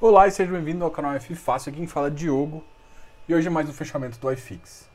Olá 0.00 0.28
e 0.28 0.30
seja 0.30 0.52
bem-vindo 0.52 0.84
ao 0.84 0.92
canal 0.92 1.12
F 1.14 1.34
Fácil, 1.34 1.70
aqui 1.70 1.78
quem 1.78 1.88
fala 1.88 2.06
é 2.06 2.10
Diogo 2.10 2.62
e 3.28 3.34
hoje 3.34 3.48
é 3.48 3.50
mais 3.50 3.68
um 3.68 3.72
fechamento 3.72 4.16
do 4.16 4.30
iFix. 4.30 4.88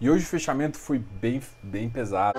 E 0.00 0.08
hoje 0.08 0.24
o 0.24 0.26
fechamento 0.26 0.78
foi 0.78 0.98
bem, 0.98 1.42
bem 1.62 1.90
pesado. 1.90 2.38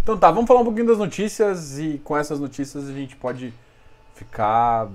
Então 0.00 0.16
tá, 0.16 0.30
vamos 0.30 0.46
falar 0.46 0.60
um 0.60 0.64
pouquinho 0.64 0.86
das 0.86 0.98
notícias 0.98 1.76
e 1.76 2.00
com 2.04 2.16
essas 2.16 2.38
notícias 2.38 2.88
a 2.88 2.92
gente 2.92 3.16
pode 3.16 3.52
ficar. 4.20 4.88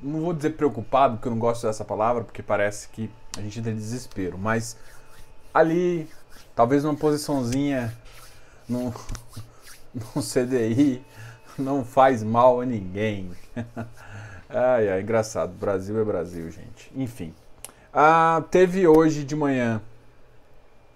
Não 0.00 0.20
vou 0.20 0.32
dizer 0.32 0.50
preocupado, 0.50 1.16
porque 1.16 1.28
eu 1.28 1.32
não 1.32 1.38
gosto 1.38 1.66
dessa 1.66 1.84
palavra, 1.84 2.22
porque 2.22 2.42
parece 2.42 2.88
que 2.88 3.10
a 3.36 3.40
gente 3.40 3.58
entra 3.58 3.72
em 3.72 3.76
desespero, 3.76 4.38
mas 4.38 4.76
ali, 5.52 6.08
talvez 6.54 6.84
numa 6.84 6.94
posiçãozinha 6.94 7.92
no, 8.68 8.94
no 10.14 10.22
CDI, 10.22 11.04
não 11.58 11.84
faz 11.84 12.22
mal 12.22 12.60
a 12.60 12.66
ninguém. 12.66 13.32
ai, 14.48 14.88
ai, 14.88 15.00
engraçado. 15.00 15.52
Brasil 15.52 15.98
é 16.00 16.04
Brasil, 16.04 16.48
gente. 16.50 16.92
Enfim. 16.94 17.34
Ah, 17.92 18.44
teve 18.50 18.86
hoje 18.86 19.24
de 19.24 19.34
manhã 19.34 19.82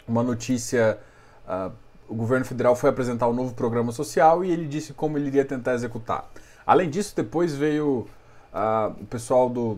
uma 0.06 0.22
notícia. 0.22 0.98
Ah, 1.46 1.72
o 2.08 2.14
governo 2.14 2.44
federal 2.44 2.76
foi 2.76 2.90
apresentar 2.90 3.26
um 3.26 3.32
novo 3.32 3.54
programa 3.54 3.90
social 3.90 4.44
e 4.44 4.50
ele 4.50 4.66
disse 4.66 4.92
como 4.92 5.16
ele 5.18 5.28
iria 5.28 5.44
tentar 5.44 5.74
executar. 5.74 6.30
Além 6.66 6.88
disso, 6.88 7.14
depois 7.16 7.54
veio 7.54 8.06
uh, 8.52 9.00
o 9.00 9.06
pessoal 9.06 9.48
do 9.48 9.76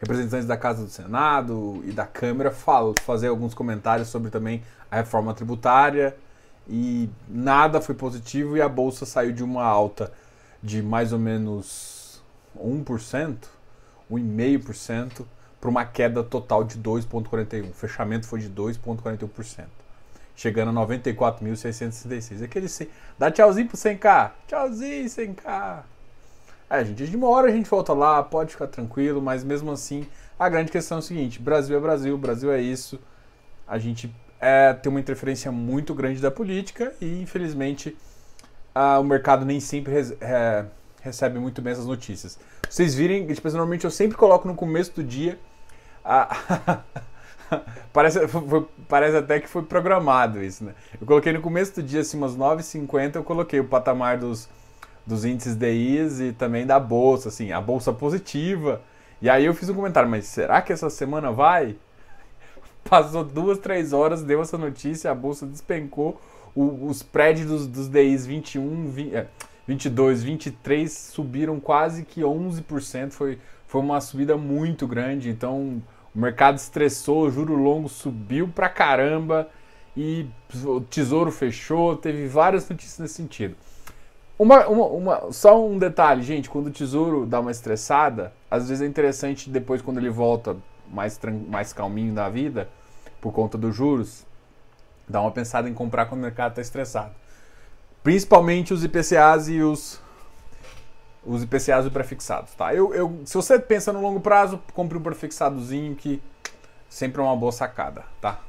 representantes 0.00 0.46
da 0.46 0.56
Casa 0.56 0.84
do 0.84 0.90
Senado 0.90 1.82
e 1.84 1.90
da 1.90 2.06
Câmara 2.06 2.50
fala, 2.50 2.94
fazer 3.02 3.28
alguns 3.28 3.52
comentários 3.52 4.08
sobre 4.08 4.30
também 4.30 4.62
a 4.90 4.96
reforma 4.96 5.34
tributária 5.34 6.16
e 6.68 7.10
nada 7.28 7.80
foi 7.80 7.94
positivo 7.94 8.56
e 8.56 8.62
a 8.62 8.68
bolsa 8.68 9.04
saiu 9.04 9.32
de 9.32 9.42
uma 9.42 9.64
alta 9.64 10.12
de 10.62 10.82
mais 10.82 11.12
ou 11.12 11.18
menos 11.18 12.22
1%, 12.56 13.36
1,5% 14.10 15.24
para 15.60 15.70
uma 15.70 15.84
queda 15.84 16.22
total 16.22 16.62
de 16.62 16.78
2,41%. 16.78 17.70
O 17.70 17.72
fechamento 17.72 18.26
foi 18.26 18.38
de 18.38 18.48
2,41% 18.50 19.77
chegando 20.38 20.68
a 20.68 20.86
94.666. 20.86 22.44
Aquele 22.44 22.68
dá 23.18 23.28
tchauzinho 23.28 23.66
pro 23.66 23.76
100k. 23.76 24.30
Tchauzinho, 24.46 25.04
100k. 25.04 25.82
É, 26.70 26.84
gente, 26.84 27.08
de 27.08 27.16
uma 27.16 27.28
hora 27.28 27.48
a 27.48 27.50
gente 27.50 27.68
volta 27.68 27.92
lá, 27.92 28.22
pode 28.22 28.52
ficar 28.52 28.68
tranquilo, 28.68 29.20
mas 29.20 29.42
mesmo 29.42 29.72
assim, 29.72 30.06
a 30.38 30.48
grande 30.48 30.70
questão 30.70 30.98
é 30.98 31.00
o 31.00 31.02
seguinte: 31.02 31.40
Brasil 31.40 31.76
é 31.76 31.80
Brasil, 31.80 32.16
Brasil 32.16 32.52
é 32.52 32.60
isso. 32.60 33.00
A 33.66 33.78
gente 33.78 34.14
é, 34.40 34.72
tem 34.72 34.88
uma 34.88 35.00
interferência 35.00 35.50
muito 35.50 35.92
grande 35.92 36.20
da 36.20 36.30
política 36.30 36.94
e, 37.00 37.20
infelizmente, 37.20 37.96
o 39.00 39.02
mercado 39.02 39.44
nem 39.44 39.58
sempre 39.58 39.92
res, 39.92 40.14
é, 40.20 40.66
recebe 41.00 41.40
muito 41.40 41.60
bem 41.60 41.72
essas 41.72 41.86
notícias. 41.86 42.38
Vocês 42.70 42.94
virem, 42.94 43.26
tipo, 43.26 43.48
normalmente 43.48 43.84
eu 43.84 43.90
sempre 43.90 44.16
coloco 44.16 44.46
no 44.46 44.54
começo 44.54 44.94
do 44.94 45.02
dia 45.02 45.36
a, 46.04 46.84
parece, 47.92 48.26
foi, 48.28 48.66
parece 48.88 49.16
até 49.16 49.40
que 49.40 49.48
foi 49.48 49.62
programado 49.62 50.42
isso, 50.42 50.64
né? 50.64 50.74
Eu 51.00 51.06
coloquei 51.06 51.32
no 51.32 51.40
começo 51.40 51.74
do 51.76 51.82
dia, 51.82 52.00
assim, 52.00 52.16
umas 52.16 52.36
9h50, 52.36 53.16
eu 53.16 53.24
coloquei 53.24 53.60
o 53.60 53.64
patamar 53.64 54.18
dos, 54.18 54.48
dos 55.06 55.24
índices 55.24 55.56
DIs 55.56 56.20
e 56.20 56.32
também 56.32 56.66
da 56.66 56.78
bolsa, 56.78 57.28
assim, 57.28 57.52
a 57.52 57.60
bolsa 57.60 57.92
positiva. 57.92 58.80
E 59.20 59.28
aí 59.28 59.44
eu 59.44 59.54
fiz 59.54 59.68
um 59.68 59.74
comentário, 59.74 60.08
mas 60.08 60.26
será 60.26 60.62
que 60.62 60.72
essa 60.72 60.90
semana 60.90 61.32
vai? 61.32 61.76
Passou 62.88 63.24
duas, 63.24 63.58
três 63.58 63.92
horas, 63.92 64.22
deu 64.22 64.40
essa 64.40 64.56
notícia, 64.56 65.10
a 65.10 65.14
bolsa 65.14 65.46
despencou, 65.46 66.20
o, 66.54 66.86
os 66.86 67.02
prédios 67.02 67.48
dos, 67.48 67.66
dos 67.66 67.88
DIs 67.88 68.26
21, 68.26 68.90
20, 68.90 69.26
22, 69.66 70.22
23 70.22 70.90
subiram 70.90 71.60
quase 71.60 72.04
que 72.04 72.22
11%, 72.22 73.10
foi, 73.10 73.38
foi 73.66 73.80
uma 73.80 74.00
subida 74.00 74.36
muito 74.36 74.86
grande, 74.86 75.28
então 75.28 75.82
o 76.18 76.20
mercado 76.20 76.56
estressou, 76.56 77.26
o 77.26 77.30
juro 77.30 77.54
longo 77.54 77.88
subiu 77.88 78.48
pra 78.48 78.68
caramba 78.68 79.48
e 79.96 80.26
o 80.64 80.80
tesouro 80.80 81.30
fechou. 81.30 81.96
Teve 81.96 82.26
várias 82.26 82.68
notícias 82.68 82.98
nesse 82.98 83.14
sentido. 83.14 83.54
Uma, 84.36 84.66
uma, 84.66 84.86
uma, 84.86 85.32
só 85.32 85.64
um 85.64 85.78
detalhe, 85.78 86.24
gente: 86.24 86.50
quando 86.50 86.66
o 86.66 86.70
tesouro 86.72 87.24
dá 87.24 87.38
uma 87.38 87.52
estressada, 87.52 88.32
às 88.50 88.68
vezes 88.68 88.82
é 88.82 88.86
interessante 88.88 89.48
depois, 89.48 89.80
quando 89.80 89.98
ele 89.98 90.10
volta 90.10 90.56
mais, 90.92 91.20
mais 91.48 91.72
calminho 91.72 92.12
na 92.12 92.28
vida, 92.28 92.68
por 93.20 93.32
conta 93.32 93.56
dos 93.56 93.76
juros, 93.76 94.26
dar 95.08 95.20
uma 95.20 95.30
pensada 95.30 95.68
em 95.68 95.74
comprar 95.74 96.06
quando 96.06 96.18
o 96.18 96.24
mercado 96.24 96.50
está 96.50 96.62
estressado. 96.62 97.14
Principalmente 98.02 98.74
os 98.74 98.82
IPCAs 98.82 99.48
e 99.48 99.62
os 99.62 100.00
os 101.28 101.42
IPCAs 101.42 101.84
e 101.86 101.90
prefixados, 101.90 102.54
tá? 102.54 102.74
Eu, 102.74 102.94
eu, 102.94 103.20
se 103.26 103.34
você 103.34 103.58
pensa 103.58 103.92
no 103.92 104.00
longo 104.00 104.18
prazo, 104.18 104.58
compre 104.72 104.96
um 104.96 105.02
prefixadozinho 105.02 105.94
que 105.94 106.22
sempre 106.88 107.20
é 107.20 107.24
uma 107.24 107.36
boa 107.36 107.52
sacada, 107.52 108.04
tá? 108.18 108.40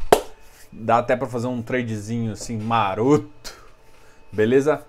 Dá 0.71 0.99
até 0.99 1.15
para 1.15 1.27
fazer 1.27 1.47
um 1.47 1.61
tradezinho 1.61 2.31
assim 2.31 2.57
maroto, 2.57 3.53
beleza? 4.31 4.85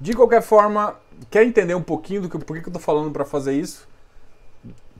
De 0.00 0.14
qualquer 0.14 0.40
forma, 0.40 0.96
quer 1.30 1.44
entender 1.44 1.74
um 1.74 1.82
pouquinho 1.82 2.22
do 2.22 2.30
que 2.30 2.38
por 2.38 2.58
que 2.58 2.68
eu 2.68 2.72
tô 2.72 2.78
falando 2.78 3.10
para 3.10 3.24
fazer 3.24 3.52
isso? 3.52 3.86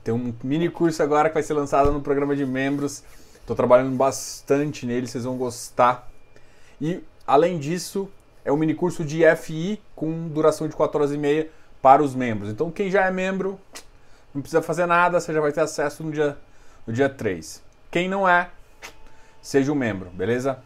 Tem 0.03 0.13
um 0.13 0.33
mini 0.43 0.69
curso 0.69 1.01
agora 1.01 1.29
que 1.29 1.33
vai 1.33 1.43
ser 1.43 1.53
lançado 1.53 1.91
no 1.91 2.01
programa 2.01 2.35
de 2.35 2.45
membros. 2.45 3.03
Tô 3.47 3.55
trabalhando 3.55 3.95
bastante 3.95 4.85
nele, 4.85 5.07
vocês 5.07 5.23
vão 5.23 5.37
gostar. 5.37 6.07
E 6.79 7.03
além 7.25 7.57
disso, 7.57 8.07
é 8.45 8.51
um 8.51 8.57
mini 8.57 8.75
curso 8.75 9.03
de 9.03 9.23
FI 9.35 9.81
com 9.95 10.27
duração 10.27 10.67
de 10.67 10.75
4 10.75 10.99
horas 10.99 11.11
e 11.11 11.17
meia 11.17 11.49
para 11.81 12.03
os 12.03 12.15
membros. 12.15 12.49
Então, 12.49 12.71
quem 12.71 12.89
já 12.89 13.05
é 13.05 13.11
membro, 13.11 13.59
não 14.33 14.41
precisa 14.41 14.61
fazer 14.61 14.85
nada, 14.85 15.19
você 15.19 15.33
já 15.33 15.41
vai 15.41 15.51
ter 15.51 15.59
acesso 15.61 16.03
no 16.03 16.11
dia, 16.11 16.37
no 16.85 16.93
dia 16.93 17.09
3. 17.09 17.63
Quem 17.89 18.09
não 18.09 18.27
é, 18.27 18.49
seja 19.41 19.71
um 19.71 19.75
membro, 19.75 20.09
beleza? 20.09 20.59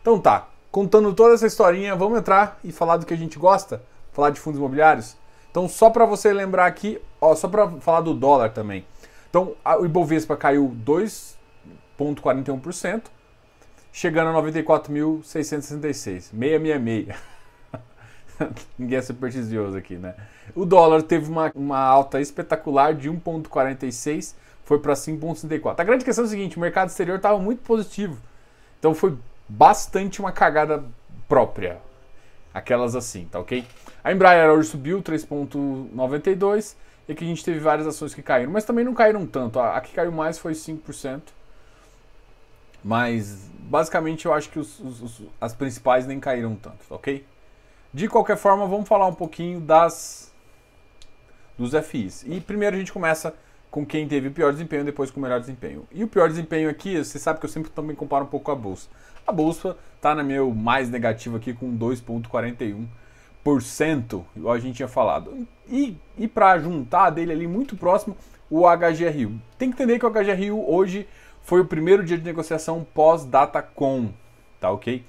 Então 0.00 0.20
tá, 0.20 0.48
contando 0.70 1.12
toda 1.14 1.34
essa 1.34 1.46
historinha, 1.46 1.96
vamos 1.96 2.18
entrar 2.18 2.58
e 2.62 2.70
falar 2.70 2.96
do 2.96 3.06
que 3.06 3.14
a 3.14 3.16
gente 3.16 3.38
gosta, 3.38 3.82
falar 4.12 4.30
de 4.30 4.40
fundos 4.40 4.58
imobiliários. 4.58 5.16
Então, 5.50 5.68
só 5.68 5.88
para 5.88 6.04
você 6.04 6.32
lembrar 6.32 6.66
aqui, 6.66 7.00
ó, 7.20 7.34
só 7.34 7.48
para 7.48 7.70
falar 7.80 8.00
do 8.00 8.12
dólar 8.12 8.50
também. 8.50 8.84
Então, 9.30 9.54
a, 9.64 9.78
o 9.78 9.84
Ibovespa 9.84 10.36
caiu 10.36 10.76
2,41%, 10.84 13.02
chegando 13.92 14.36
a 14.36 14.42
94.666, 14.42 15.22
666. 15.22 16.32
Ninguém 18.78 18.98
é 18.98 19.02
supersticioso 19.02 19.76
aqui, 19.76 19.96
né? 19.96 20.14
O 20.54 20.64
dólar 20.64 21.02
teve 21.02 21.30
uma, 21.30 21.50
uma 21.54 21.78
alta 21.78 22.20
espetacular 22.20 22.94
de 22.94 23.10
1,46, 23.10 24.34
foi 24.64 24.78
para 24.78 24.94
5,64. 24.94 25.74
A 25.78 25.84
grande 25.84 26.04
questão 26.04 26.24
é 26.24 26.26
o 26.26 26.30
seguinte: 26.30 26.56
o 26.56 26.60
mercado 26.60 26.88
exterior 26.88 27.16
estava 27.16 27.38
muito 27.38 27.62
positivo. 27.62 28.18
Então 28.78 28.94
foi 28.94 29.16
bastante 29.48 30.20
uma 30.20 30.32
cagada 30.32 30.84
própria. 31.28 31.78
Aquelas 32.52 32.94
assim, 32.94 33.26
tá 33.30 33.40
ok? 33.40 33.64
A 34.02 34.12
Embraer 34.12 34.48
hoje 34.50 34.68
subiu 34.68 35.02
3,92 35.02 36.76
e 37.08 37.12
aqui 37.12 37.24
a 37.24 37.26
gente 37.26 37.44
teve 37.44 37.58
várias 37.58 37.86
ações 37.86 38.14
que 38.14 38.22
caíram, 38.22 38.52
mas 38.52 38.64
também 38.64 38.84
não 38.84 38.94
caíram 38.94 39.26
tanto. 39.26 39.58
A, 39.58 39.76
a 39.76 39.80
que 39.80 39.92
caiu 39.92 40.12
mais 40.12 40.38
foi 40.38 40.52
5%. 40.52 41.20
Mas 42.82 43.50
basicamente 43.58 44.26
eu 44.26 44.32
acho 44.32 44.50
que 44.50 44.58
os, 44.58 44.78
os, 44.78 45.22
as 45.40 45.54
principais 45.54 46.06
nem 46.06 46.20
caíram 46.20 46.54
tanto, 46.54 46.84
tá 46.88 46.94
ok? 46.94 47.24
De 47.94 48.06
qualquer 48.08 48.36
forma, 48.36 48.66
vamos 48.66 48.86
falar 48.88 49.06
um 49.06 49.14
pouquinho 49.14 49.60
das 49.60 50.34
dos 51.56 51.70
FIs. 51.86 52.24
E 52.26 52.40
primeiro 52.40 52.74
a 52.74 52.78
gente 52.80 52.92
começa 52.92 53.32
com 53.70 53.86
quem 53.86 54.08
teve 54.08 54.26
o 54.26 54.32
pior 54.32 54.52
desempenho, 54.52 54.84
depois 54.84 55.12
com 55.12 55.20
o 55.20 55.22
melhor 55.22 55.38
desempenho. 55.38 55.86
E 55.92 56.02
o 56.02 56.08
pior 56.08 56.28
desempenho 56.28 56.68
aqui, 56.68 56.98
você 56.98 57.20
sabe 57.20 57.38
que 57.38 57.46
eu 57.46 57.50
sempre 57.50 57.70
também 57.70 57.94
comparo 57.94 58.24
um 58.24 58.26
pouco 58.26 58.46
com 58.46 58.50
a 58.50 58.56
bolsa. 58.56 58.88
A 59.24 59.30
bolsa 59.30 59.76
está 59.94 60.12
na 60.12 60.24
meu 60.24 60.52
mais 60.52 60.90
negativo 60.90 61.36
aqui 61.36 61.54
com 61.54 61.78
2,41%, 61.78 64.24
igual 64.36 64.54
a 64.54 64.58
gente 64.58 64.74
tinha 64.74 64.88
falado. 64.88 65.46
E, 65.68 65.96
e 66.18 66.26
para 66.26 66.58
juntar 66.58 67.10
dele 67.10 67.30
ali 67.30 67.46
muito 67.46 67.76
próximo, 67.76 68.16
o 68.50 68.64
HGRU. 68.68 69.40
Tem 69.56 69.70
que 69.70 69.80
entender 69.80 70.00
que 70.00 70.06
o 70.06 70.10
HGRU 70.10 70.68
hoje 70.68 71.06
foi 71.44 71.60
o 71.60 71.64
primeiro 71.64 72.02
dia 72.02 72.18
de 72.18 72.24
negociação 72.24 72.84
pós-Datacom, 72.92 74.08
tá 74.58 74.72
ok? 74.72 75.04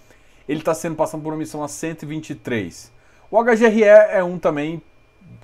Ele 0.47 0.59
está 0.59 0.73
sendo 0.73 0.95
passando 0.95 1.23
por 1.23 1.33
uma 1.33 1.39
missão 1.39 1.63
a 1.63 1.67
123. 1.67 2.91
O 3.29 3.43
HGRE 3.43 3.83
é 3.83 4.23
um 4.23 4.37
também 4.37 4.81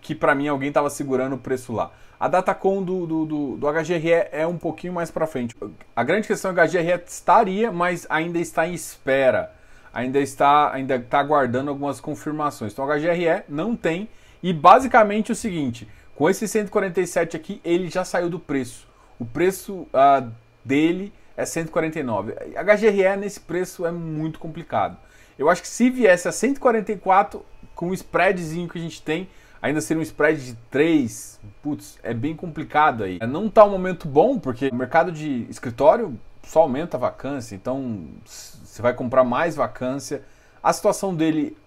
que 0.02 0.16
para 0.16 0.36
mim 0.36 0.48
alguém 0.48 0.70
estava 0.70 0.90
segurando 0.90 1.34
o 1.34 1.38
preço 1.38 1.74
lá. 1.74 1.92
A 2.20 2.28
Datacom 2.28 2.84
do, 2.84 3.08
do, 3.08 3.26
do, 3.26 3.58
do 3.58 3.68
HGRE 3.72 4.12
é 4.32 4.46
um 4.46 4.58
pouquinho 4.58 4.94
mais 4.94 5.10
para 5.10 5.26
frente. 5.26 5.56
A 5.96 6.04
grande 6.04 6.28
questão 6.28 6.52
é 6.52 6.54
que 6.54 6.62
o 6.62 6.82
HGRE 6.82 7.04
estaria, 7.08 7.72
mas 7.72 8.06
ainda 8.10 8.38
está 8.38 8.68
em 8.68 8.74
espera. 8.74 9.52
Ainda 9.92 10.20
está, 10.20 10.72
ainda 10.72 10.96
está 10.96 11.20
aguardando 11.20 11.72
algumas 11.72 12.00
confirmações. 12.00 12.74
Então 12.74 12.86
o 12.86 12.88
HGRE 12.88 13.44
não 13.50 13.76
tem 13.76 14.08
E 14.44 14.54
basicamente 14.54 15.32
o 15.32 15.36
seguinte, 15.36 15.88
com 16.16 16.30
esse 16.30 16.48
147 16.48 17.36
aqui, 17.36 17.60
ele 17.64 17.90
já 17.90 18.06
saiu 18.06 18.30
do 18.30 18.40
preço. 18.40 18.88
O 19.20 19.26
preço 19.26 19.88
uh, 19.94 20.32
dele 20.64 21.12
é 21.36 21.46
149. 21.46 22.34
HGRE 22.34 23.18
nesse 23.18 23.40
preço 23.40 23.86
é 23.86 23.92
muito 23.92 24.40
complicado. 24.40 24.98
Eu 25.38 25.50
acho 25.50 25.62
que 25.62 25.68
se 25.68 25.90
viesse 25.90 26.28
a 26.28 26.32
144 26.32 27.44
com 27.74 27.90
o 27.90 27.94
spreadzinho 27.94 28.70
que 28.70 28.78
a 28.78 28.82
gente 28.82 29.02
tem, 29.02 29.28
ainda 29.62 29.82
seria 29.82 30.00
um 30.00 30.04
spread 30.04 30.44
de 30.44 30.54
3, 30.70 31.40
putz, 31.62 31.98
é 32.04 32.14
bem 32.14 32.36
complicado 32.36 33.04
aí. 33.04 33.20
Não 33.28 33.50
tá 33.50 33.64
um 33.66 33.70
momento 33.70 34.08
bom, 34.08 34.40
porque 34.40 34.70
o 34.70 34.76
mercado 34.76 35.12
de 35.12 35.46
escritório 35.50 36.20
só 36.44 36.62
aumenta 36.62 36.98
a 36.98 37.00
vacância, 37.00 37.56
então 37.56 38.08
você 38.26 38.82
vai 38.82 38.94
comprar 38.94 39.24
mais 39.24 39.56
vacância. 39.56 40.24
A 40.62 40.74
situação 40.74 41.16
dele 41.16 41.58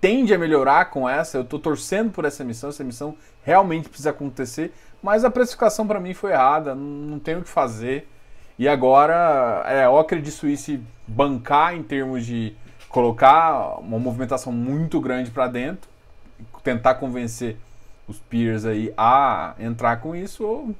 tende 0.00 0.34
a 0.34 0.38
melhorar 0.38 0.86
com 0.86 1.08
essa, 1.08 1.38
eu 1.38 1.42
estou 1.42 1.58
torcendo 1.58 2.10
por 2.10 2.24
essa 2.24 2.44
missão, 2.44 2.70
essa 2.70 2.82
missão 2.82 3.16
realmente 3.42 3.88
precisa 3.88 4.10
acontecer, 4.10 4.72
mas 5.02 5.24
a 5.24 5.30
precificação 5.30 5.86
para 5.86 6.00
mim 6.00 6.12
foi 6.14 6.32
errada, 6.32 6.74
não 6.74 7.18
tem 7.18 7.36
o 7.36 7.42
que 7.42 7.48
fazer. 7.48 8.08
E 8.58 8.66
agora 8.68 9.64
é 9.66 9.86
o 9.86 10.02
Credit 10.04 10.30
Suisse 10.30 10.80
bancar 11.06 11.74
em 11.74 11.82
termos 11.82 12.24
de 12.24 12.54
colocar 12.88 13.78
uma 13.80 13.98
movimentação 13.98 14.52
muito 14.52 15.00
grande 15.00 15.30
para 15.30 15.46
dentro, 15.46 15.90
tentar 16.62 16.94
convencer 16.94 17.58
os 18.08 18.18
peers 18.18 18.64
aí 18.64 18.92
a 18.96 19.54
entrar 19.58 19.98
com 19.98 20.16
isso 20.16 20.44
ou, 20.44 20.74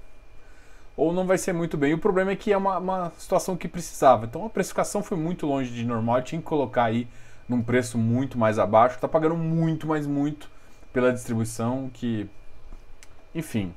ou 0.96 1.12
não 1.12 1.26
vai 1.26 1.36
ser 1.36 1.52
muito 1.52 1.76
bem. 1.76 1.92
O 1.92 1.98
problema 1.98 2.30
é 2.30 2.36
que 2.36 2.52
é 2.52 2.56
uma, 2.56 2.78
uma 2.78 3.12
situação 3.18 3.56
que 3.56 3.68
precisava. 3.68 4.24
Então 4.24 4.46
a 4.46 4.50
precificação 4.50 5.02
foi 5.02 5.18
muito 5.18 5.46
longe 5.46 5.70
de 5.70 5.84
normal, 5.84 6.22
tinha 6.22 6.40
que 6.40 6.46
colocar 6.46 6.84
aí 6.84 7.06
num 7.46 7.62
preço 7.62 7.98
muito 7.98 8.38
mais 8.38 8.58
abaixo, 8.58 8.94
está 8.94 9.06
pagando 9.06 9.36
muito, 9.36 9.86
mas 9.86 10.06
muito 10.06 10.48
pela 10.92 11.12
distribuição 11.12 11.90
que, 11.92 12.28
enfim, 13.34 13.74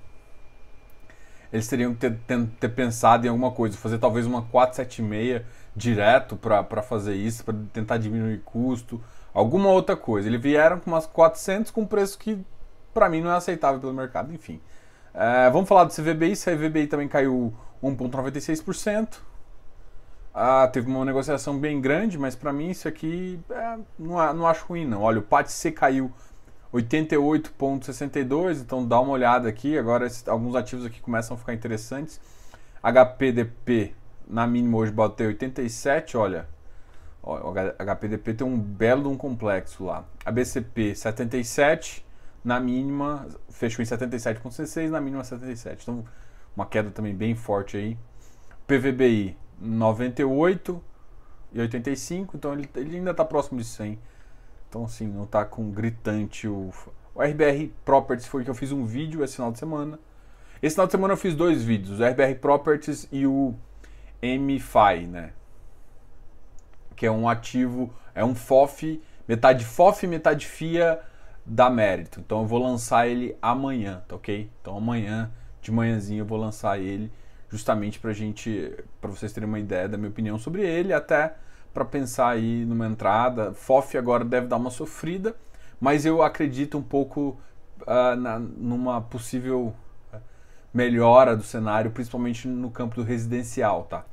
eles 1.52 1.68
teriam 1.68 1.94
que 1.94 2.00
ter, 2.00 2.18
ter, 2.28 2.48
ter 2.60 2.70
pensado 2.70 3.26
em 3.26 3.30
alguma 3.30 3.52
coisa, 3.52 3.78
fazer 3.78 3.98
talvez 3.98 4.26
uma 4.26 4.44
476 4.44 5.42
direto 5.76 6.36
para 6.36 6.82
fazer 6.82 7.16
isso, 7.16 7.44
para 7.44 7.56
tentar 7.74 7.98
diminuir 7.98 8.42
custo, 8.44 9.02
alguma 9.34 9.70
outra 9.70 9.96
coisa. 9.96 10.28
Eles 10.28 10.42
vieram 10.42 10.80
com 10.80 10.92
umas 10.92 11.06
400 11.06 11.72
com 11.72 11.86
preço 11.86 12.18
que 12.18 12.38
para 12.94 13.10
mim 13.10 13.22
não 13.22 13.32
é 13.32 13.36
aceitável 13.36 13.80
pelo 13.80 13.94
mercado, 13.94 14.34
enfim. 14.34 14.60
É, 15.14 15.50
vamos 15.50 15.68
falar 15.68 15.86
do 15.86 15.94
CVBI, 15.94 16.34
CVBI 16.36 16.88
também 16.88 17.08
caiu 17.08 17.54
1,96%. 17.84 19.18
Ah, 20.34 20.68
teve 20.68 20.88
uma 20.88 21.04
negociação 21.04 21.58
bem 21.58 21.82
grande, 21.82 22.18
mas 22.18 22.36
para 22.36 22.54
mim 22.54 22.70
isso 22.70 22.88
aqui 22.88 23.40
é, 23.50 23.78
não, 23.98 24.34
não 24.34 24.48
acho 24.48 24.66
ruim 24.66 24.86
não. 24.86 25.02
Olha, 25.02 25.20
o 25.20 25.24
PATC 25.24 25.72
caiu 25.72 26.12
88,62, 26.74 28.62
então 28.62 28.86
dá 28.86 29.00
uma 29.00 29.12
olhada 29.12 29.50
aqui. 29.50 29.78
Agora 29.78 30.08
alguns 30.28 30.56
ativos 30.56 30.86
aqui 30.86 31.02
começam 31.02 31.36
a 31.36 31.38
ficar 31.38 31.54
interessantes. 31.54 32.22
HPDP 32.82 33.94
na 34.28 34.46
mínima 34.46 34.78
hoje 34.78 34.92
bateu 34.92 35.28
87, 35.28 36.16
olha. 36.16 36.48
O 37.22 37.52
HPDP 37.52 38.34
tem 38.34 38.48
um 38.48 38.58
belo 38.58 39.10
um 39.10 39.18
complexo 39.18 39.84
lá. 39.84 40.06
A 40.24 40.32
BCP 40.32 40.96
77, 40.96 42.06
na 42.44 42.60
mínima 42.60 43.28
fechou 43.50 43.84
em 43.84 43.86
77,16, 43.86 44.90
na 44.90 45.02
mínima 45.02 45.24
77. 45.24 45.84
Então 45.84 46.06
uma 46.56 46.66
queda 46.66 46.92
também 46.92 47.16
bem 47.16 47.36
forte 47.36 47.78
aí. 47.78 47.98
PVBI 48.68 49.36
98 49.60 50.82
e 51.52 51.60
85, 51.60 52.38
então 52.38 52.54
ele, 52.54 52.70
ele 52.76 52.98
ainda 52.98 53.12
está 53.12 53.26
próximo 53.26 53.60
de 53.60 53.66
100. 53.66 54.00
Então 54.70 54.86
assim, 54.86 55.08
não 55.08 55.24
está 55.24 55.44
com 55.44 55.70
gritante 55.72 56.48
o 56.48 56.72
o 57.20 57.22
RBR 57.22 57.70
Properties 57.84 58.28
foi 58.28 58.46
que 58.46 58.50
eu 58.50 58.56
fiz 58.56 58.72
um 58.72 58.86
vídeo 58.86 59.22
esse 59.22 59.36
final 59.36 59.52
de 59.52 59.60
semana. 59.60 60.00
Esse 60.62 60.76
final 60.76 60.88
de 60.88 60.92
semana 60.92 61.14
eu 61.14 61.18
fiz 61.18 61.36
dois 61.36 61.62
vídeos, 61.62 62.00
o 62.00 62.04
RBR 62.06 62.36
Properties 62.36 63.10
e 63.12 63.28
o 63.28 63.54
MFI, 64.24 65.06
né? 65.06 65.34
Que 66.96 67.06
é 67.06 67.12
um 67.12 67.28
ativo, 67.28 67.94
é 68.16 68.24
um 68.24 68.34
FOF, 68.34 69.02
metade 69.28 69.66
FOF, 69.66 70.08
metade 70.08 70.46
FIA 70.46 71.02
da 71.46 71.70
Mérito. 71.70 72.22
Então 72.22 72.40
eu 72.40 72.46
vou 72.46 72.64
lançar 72.64 73.06
ele 73.06 73.36
amanhã, 73.42 74.02
tá 74.08 74.16
ok? 74.16 74.50
Então 74.62 74.78
amanhã 74.78 75.30
de 75.62 75.74
manhãzinho 75.74 76.22
eu 76.22 76.26
vou 76.26 76.38
lançar 76.38 76.80
ele 76.80 77.12
justamente 77.50 78.00
para 78.00 78.14
gente, 78.14 78.78
para 79.02 79.10
vocês 79.10 79.34
terem 79.34 79.50
uma 79.50 79.60
ideia 79.60 79.90
da 79.90 79.98
minha 79.98 80.10
opinião 80.10 80.40
sobre 80.40 80.62
ele, 80.62 80.94
até 80.94 81.36
para 81.80 81.86
pensar 81.86 82.30
aí 82.30 82.66
numa 82.66 82.86
entrada. 82.86 83.54
FOF 83.54 83.98
agora 83.98 84.26
deve 84.26 84.48
dar 84.48 84.58
uma 84.58 84.70
sofrida, 84.70 85.34
mas 85.80 86.06
eu 86.06 86.22
acredito 86.22 86.78
um 86.78 86.82
pouco 86.82 87.40
uh, 87.84 88.16
na, 88.18 88.38
numa 88.38 89.00
possível 89.02 89.74
melhora 90.74 91.38
do 91.38 91.44
cenário, 91.44 91.92
principalmente 91.92 92.50
no 92.50 92.70
campo 92.70 92.96
do 92.96 93.04
residencial, 93.04 93.84
tá? 93.84 94.06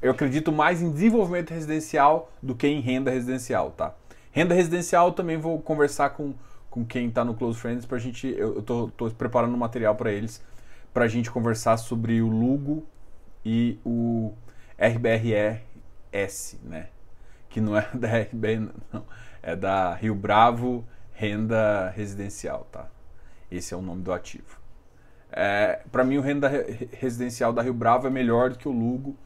Eu 0.00 0.10
acredito 0.10 0.50
mais 0.50 0.82
em 0.82 0.90
desenvolvimento 0.90 1.50
residencial 1.50 2.28
do 2.42 2.56
que 2.56 2.66
em 2.66 2.80
renda 2.80 3.08
residencial, 3.10 3.70
tá? 3.70 3.94
Renda 4.32 4.52
residencial 4.52 5.12
também 5.12 5.36
vou 5.36 5.60
conversar 5.60 6.10
com, 6.10 6.34
com 6.68 6.84
quem 6.84 7.06
está 7.06 7.24
no 7.24 7.34
Close 7.34 7.58
Friends 7.60 7.86
para 7.86 7.98
a 7.98 8.00
gente. 8.00 8.26
Eu 8.36 8.58
estou 8.58 8.90
preparando 9.16 9.56
material 9.56 9.94
para 9.94 10.10
eles 10.10 10.42
para 10.92 11.04
a 11.04 11.08
gente 11.08 11.30
conversar 11.30 11.76
sobre 11.76 12.20
o 12.20 12.26
Lugo 12.26 12.84
e 13.44 13.78
o 13.84 14.32
RBRS, 14.76 16.58
né? 16.64 16.88
Que 17.52 17.60
não 17.60 17.76
é 17.76 17.86
da 17.94 18.08
RBR, 18.08 18.70
não. 18.92 19.04
É 19.42 19.54
da 19.54 19.94
Rio 19.94 20.14
Bravo 20.14 20.84
Renda 21.12 21.90
Residencial, 21.90 22.66
tá? 22.72 22.88
Esse 23.50 23.74
é 23.74 23.76
o 23.76 23.82
nome 23.82 24.02
do 24.02 24.12
ativo. 24.12 24.60
É, 25.30 25.80
para 25.90 26.04
mim, 26.04 26.18
o 26.18 26.20
renda 26.20 26.50
residencial 26.92 27.52
da 27.52 27.62
Rio 27.62 27.72
Bravo 27.72 28.06
é 28.06 28.10
melhor 28.10 28.50
do 28.50 28.58
que 28.58 28.68
o 28.68 28.72
Lugo, 28.72 29.16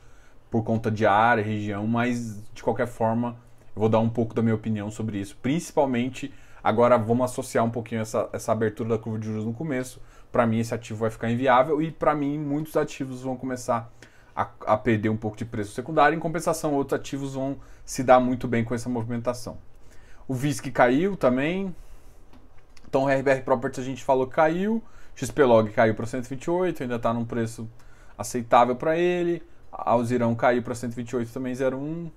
por 0.51 0.63
conta 0.63 0.91
de 0.91 1.05
área, 1.05 1.43
região, 1.43 1.87
mas 1.87 2.43
de 2.53 2.63
qualquer 2.63 2.87
forma, 2.87 3.37
eu 3.75 3.81
vou 3.81 3.89
dar 3.89 3.99
um 3.99 4.09
pouco 4.09 4.35
da 4.35 4.43
minha 4.43 4.55
opinião 4.55 4.91
sobre 4.91 5.19
isso. 5.19 5.37
Principalmente, 5.43 6.33
agora 6.63 6.97
vamos 6.97 7.31
associar 7.31 7.65
um 7.65 7.71
pouquinho 7.71 8.01
essa, 8.01 8.29
essa 8.33 8.53
abertura 8.53 8.91
da 8.91 8.99
curva 8.99 9.19
de 9.19 9.27
juros 9.27 9.45
no 9.45 9.53
começo. 9.53 10.01
Para 10.31 10.47
mim, 10.47 10.59
esse 10.59 10.75
ativo 10.75 11.01
vai 11.01 11.11
ficar 11.11 11.31
inviável 11.31 11.83
e, 11.83 11.91
para 11.91 12.15
mim, 12.15 12.39
muitos 12.39 12.77
ativos 12.77 13.23
vão 13.23 13.37
começar 13.37 13.77
a, 13.79 14.06
a 14.37 14.77
perder 14.77 15.09
um 15.09 15.17
pouco 15.17 15.37
de 15.37 15.45
preço 15.47 15.73
secundário. 15.73 16.15
Em 16.15 16.21
compensação, 16.21 16.75
outros 16.75 17.01
ativos 17.01 17.35
vão 17.35 17.57
se 17.85 18.03
dar 18.03 18.21
muito 18.21 18.47
bem 18.47 18.63
com 18.63 18.75
essa 18.75 18.89
movimentação. 18.89 19.57
O 20.29 20.35
VISC 20.35 20.71
caiu 20.71 21.17
também. 21.17 21.75
Então, 22.87 23.07
RBR 23.07 23.43
Properties 23.43 23.85
a 23.85 23.89
gente 23.89 24.05
falou 24.05 24.27
que 24.27 24.35
caiu. 24.35 24.83
XPlog 25.15 25.71
caiu 25.71 25.95
para 25.95 26.05
128, 26.05 26.83
ainda 26.83 26.97
está 26.97 27.15
num 27.15 27.25
preço 27.25 27.67
aceitável 28.19 28.77
para 28.77 28.99
ele. 28.99 29.43
Alzirão 29.73 30.35
caiu 30.35 30.63
para 30.63 30.75
128 30.75 31.33
também 31.33 31.55
0,1, 31.55 32.11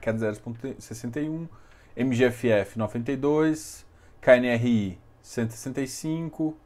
queda 0.00 0.32
0,61. 0.32 1.48
MGFF 1.96 2.78
92, 2.78 3.84
KNRI 4.20 4.98
165, 5.22 6.56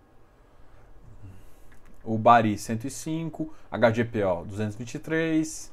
o 2.05 2.17
Bari 2.17 2.57
105, 2.57 3.53
HGPO 3.71 4.45
223, 4.47 5.73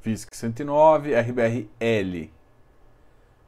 FISC 0.00 0.36
109, 0.36 1.14
RBRL 1.14 2.30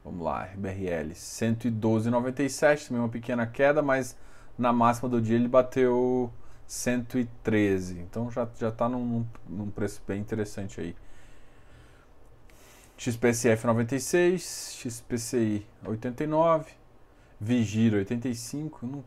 Vamos 0.03 0.23
lá, 0.23 0.45
RBRL 0.45 1.11
112,97, 1.13 2.87
também 2.87 3.03
uma 3.03 3.09
pequena 3.09 3.45
queda, 3.45 3.83
mas 3.83 4.17
na 4.57 4.73
máxima 4.73 5.07
do 5.07 5.21
dia 5.21 5.35
ele 5.35 5.47
bateu 5.47 6.33
113. 6.65 7.99
Então 7.99 8.31
já 8.31 8.47
já 8.59 8.69
está 8.69 8.89
num, 8.89 9.25
num 9.47 9.69
preço 9.69 10.01
bem 10.07 10.19
interessante 10.19 10.81
aí. 10.81 10.95
XPCF 12.97 13.65
96, 13.65 14.75
XPCI 14.79 15.67
89, 15.85 16.71
Vigira 17.39 17.97
85. 17.97 18.85
Não, 18.85 19.03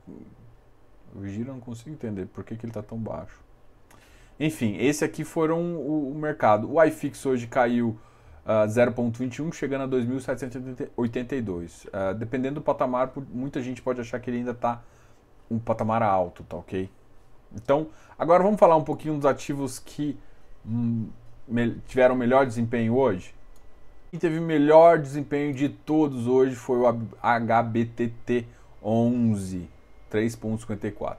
Vigira 1.20 1.50
eu 1.50 1.54
não 1.54 1.60
consigo 1.60 1.90
entender 1.90 2.26
por 2.26 2.44
que, 2.44 2.56
que 2.56 2.64
ele 2.64 2.70
está 2.70 2.82
tão 2.82 2.98
baixo. 2.98 3.38
Enfim, 4.38 4.76
esse 4.78 5.04
aqui 5.04 5.24
foram 5.24 5.76
o, 5.76 6.10
o 6.10 6.14
mercado. 6.14 6.72
O 6.72 6.82
iFix 6.82 7.24
hoje 7.24 7.46
caiu 7.46 7.90
uh, 8.44 8.64
ah, 8.64 8.66
0,21, 8.66 9.52
chegando 9.52 9.82
a 9.82 9.88
2.782. 9.88 11.84
Uh, 11.86 11.90
ah, 11.92 12.12
dependendo 12.12 12.56
do 12.56 12.60
patamar, 12.60 13.12
muita 13.32 13.62
gente 13.62 13.80
pode 13.80 14.00
achar 14.00 14.18
que 14.20 14.28
ele 14.28 14.38
ainda 14.38 14.50
está 14.50 14.82
um 15.50 15.58
patamar 15.58 16.02
alto, 16.02 16.42
tá 16.44 16.56
ok? 16.56 16.90
Então, 17.54 17.88
agora 18.18 18.42
vamos 18.42 18.58
falar 18.58 18.76
um 18.76 18.82
pouquinho 18.82 19.14
dos 19.14 19.26
ativos 19.26 19.78
que 19.78 20.18
hum, 20.66 21.08
me, 21.46 21.76
tiveram 21.86 22.16
melhor 22.16 22.46
desempenho 22.46 22.96
hoje. 22.96 23.34
Quem 24.10 24.18
teve 24.18 24.38
o 24.38 24.42
melhor 24.42 24.98
desempenho 24.98 25.52
de 25.52 25.68
todos 25.68 26.26
hoje 26.26 26.54
foi 26.54 26.78
o 26.78 26.86
HBTT 27.22 28.46
11, 28.82 29.68
3.54. 30.14 31.16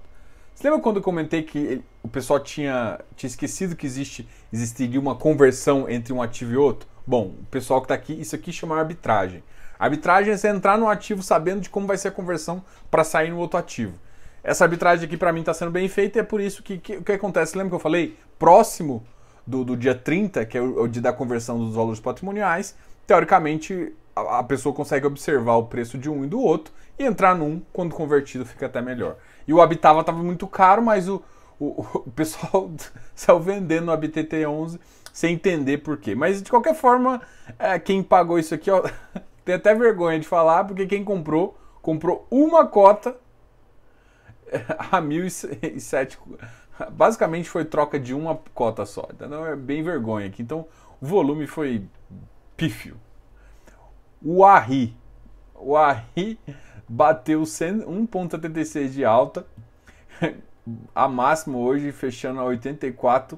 Você 0.53 0.69
lembra 0.69 0.81
quando 0.81 0.97
eu 0.97 1.03
comentei 1.03 1.43
que 1.43 1.81
o 2.01 2.07
pessoal 2.07 2.39
tinha, 2.39 2.99
tinha 3.17 3.27
esquecido 3.27 3.75
que 3.75 3.85
existe, 3.85 4.27
existiria 4.53 4.99
uma 4.99 5.13
conversão 5.13 5.89
entre 5.89 6.13
um 6.13 6.21
ativo 6.21 6.53
e 6.53 6.57
outro? 6.57 6.87
Bom, 7.05 7.35
o 7.41 7.45
pessoal 7.51 7.81
que 7.81 7.85
está 7.85 7.93
aqui, 7.93 8.13
isso 8.13 8.35
aqui 8.35 8.53
chama 8.53 8.77
arbitragem. 8.77 9.43
arbitragem 9.77 10.33
é 10.33 10.37
você 10.37 10.47
entrar 10.47 10.77
no 10.77 10.87
ativo 10.87 11.21
sabendo 11.21 11.59
de 11.59 11.69
como 11.69 11.85
vai 11.85 11.97
ser 11.97 12.07
a 12.07 12.11
conversão 12.11 12.63
para 12.89 13.03
sair 13.03 13.29
no 13.29 13.37
outro 13.37 13.59
ativo. 13.59 13.99
essa 14.41 14.63
arbitragem 14.63 15.05
aqui 15.05 15.17
para 15.17 15.33
mim 15.33 15.41
está 15.41 15.53
sendo 15.53 15.71
bem 15.71 15.89
feita 15.89 16.19
e 16.19 16.21
é 16.21 16.23
por 16.23 16.39
isso 16.39 16.63
que, 16.63 16.77
que 16.77 16.97
o 16.97 17.03
que 17.03 17.11
acontece, 17.11 17.57
lembra 17.57 17.71
que 17.71 17.75
eu 17.75 17.79
falei? 17.79 18.17
Próximo 18.39 19.05
do, 19.45 19.65
do 19.65 19.75
dia 19.75 19.93
30, 19.93 20.45
que 20.45 20.57
é 20.57 20.61
o, 20.61 20.83
o 20.83 20.87
dia 20.87 21.01
da 21.01 21.11
conversão 21.11 21.59
dos 21.59 21.75
valores 21.75 21.99
patrimoniais, 21.99 22.75
teoricamente 23.05 23.93
a, 24.15 24.43
pessoa 24.43 24.73
consegue 24.73 25.05
observar 25.05 25.55
o 25.55 25.65
preço 25.65 25.97
de 25.97 26.09
um 26.09 26.23
e 26.23 26.27
do 26.27 26.39
outro 26.39 26.73
e 26.97 27.03
entrar 27.03 27.35
num 27.35 27.61
quando 27.73 27.93
convertido 27.93 28.45
fica 28.45 28.67
até 28.67 28.81
melhor. 28.81 29.17
E 29.47 29.53
o 29.53 29.61
Habitava 29.61 29.99
estava 29.99 30.23
muito 30.23 30.47
caro, 30.47 30.81
mas 30.81 31.09
o, 31.09 31.21
o, 31.59 31.81
o 32.07 32.11
pessoal 32.11 32.71
saiu 33.13 33.39
vendendo 33.39 33.91
o 33.91 33.97
HBTT11 33.97 34.79
sem 35.11 35.33
entender 35.33 35.79
por 35.79 35.97
quê. 35.97 36.15
Mas 36.15 36.41
de 36.41 36.49
qualquer 36.49 36.75
forma, 36.75 37.21
é, 37.59 37.77
quem 37.77 38.01
pagou 38.01 38.39
isso 38.39 38.53
aqui, 38.55 38.71
ó, 38.71 38.83
tem 39.43 39.55
até 39.55 39.75
vergonha 39.75 40.19
de 40.19 40.27
falar, 40.27 40.63
porque 40.63 40.85
quem 40.85 41.03
comprou, 41.03 41.57
comprou 41.81 42.25
uma 42.31 42.65
cota 42.65 43.17
a 44.91 45.01
1.007. 45.01 46.17
Basicamente 46.91 47.49
foi 47.49 47.65
troca 47.65 47.99
de 47.99 48.13
uma 48.13 48.35
cota 48.53 48.85
só. 48.85 49.07
Então 49.13 49.45
é 49.45 49.55
bem 49.55 49.83
vergonha 49.83 50.27
aqui. 50.27 50.41
Então 50.41 50.67
o 51.01 51.05
volume 51.05 51.47
foi 51.47 51.85
pífio. 52.55 52.97
O 54.27 54.43
ARRI. 54.43 54.97
O 55.53 55.77
ARRI 55.77 56.39
bateu 56.89 57.43
1,76 57.43 58.89
de 58.89 59.05
alta. 59.05 59.45
A 60.95 61.07
máxima 61.07 61.59
hoje 61.59 61.91
fechando 61.91 62.39
a 62.39 62.43
84 62.45 63.37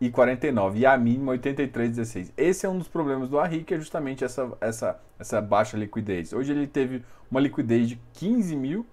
e 0.00 0.10
49 0.10 0.80
e 0.80 0.84
a 0.84 0.98
mínima 0.98 1.38
83,16. 1.38 2.32
Esse 2.36 2.66
é 2.66 2.68
um 2.68 2.78
dos 2.78 2.88
problemas 2.88 3.28
do 3.28 3.38
ARRI, 3.38 3.62
que 3.62 3.74
é 3.74 3.78
justamente 3.78 4.24
essa, 4.24 4.50
essa, 4.60 5.00
essa 5.20 5.40
baixa 5.40 5.76
liquidez. 5.76 6.32
Hoje 6.32 6.50
ele 6.50 6.66
teve 6.66 7.04
uma 7.30 7.38
liquidez 7.38 7.88
de 7.88 8.00
15 8.14 8.56
mil. 8.56 8.84